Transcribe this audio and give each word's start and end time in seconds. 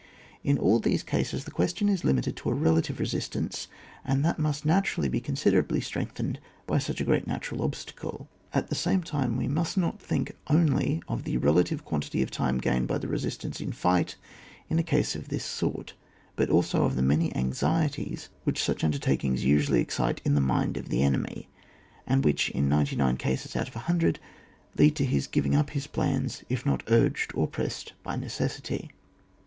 In 0.43 0.57
all 0.57 0.79
these 0.79 1.03
cases 1.03 1.43
the 1.43 1.51
question 1.51 1.87
is 1.87 2.03
limited 2.03 2.35
to 2.37 2.49
a 2.49 2.55
relative 2.55 2.99
resistance, 2.99 3.67
and 4.03 4.25
that 4.25 4.39
must 4.39 4.65
naturally 4.65 5.09
be 5.09 5.19
considerably 5.21 5.79
strengthened 5.79 6.39
by 6.65 6.79
such 6.79 6.99
a 6.99 7.03
great 7.03 7.27
natural 7.27 7.61
obstacle. 7.61 8.27
At 8.51 8.69
the 8.69 8.73
same 8.73 9.03
time, 9.03 9.37
we 9.37 9.47
must 9.47 9.77
not 9.77 10.01
think 10.01 10.35
only 10.47 11.03
of 11.07 11.23
the 11.23 11.37
relative 11.37 11.85
quan 11.85 12.01
tity 12.01 12.23
of 12.23 12.31
time 12.31 12.57
gained 12.57 12.87
by 12.87 12.97
the 12.97 13.07
resistance 13.07 13.61
in 13.61 13.71
fight 13.73 14.15
in 14.69 14.79
a 14.79 14.83
case 14.83 15.15
of 15.15 15.27
this 15.27 15.45
sort, 15.45 15.93
but 16.35 16.49
also 16.49 16.83
of 16.85 16.95
the 16.95 17.03
many 17.03 17.31
anxieties 17.35 18.29
which 18.43 18.57
such 18.63 18.83
under 18.83 18.97
takings 18.97 19.45
usually 19.45 19.81
excite 19.81 20.19
in 20.25 20.33
the 20.33 20.41
mind 20.41 20.77
of 20.77 20.89
the 20.89 21.03
enemy, 21.03 21.47
and 22.07 22.25
which 22.25 22.49
in 22.49 22.67
ninety 22.67 22.95
nine 22.95 23.17
cases 23.17 23.55
out 23.55 23.67
of 23.67 23.75
a 23.75 23.79
himdred 23.81 24.17
lead 24.79 24.95
to 24.95 25.05
his 25.05 25.27
giving 25.27 25.53
up 25.55 25.69
his 25.69 25.85
plans 25.85 26.43
if 26.49 26.65
not 26.65 26.81
urged 26.87 27.29
or 27.35 27.47
pressed 27.47 27.93
by 28.01 28.15
necessity. 28.15 28.89